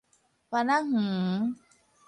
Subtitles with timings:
[0.49, 1.55] 歡仔園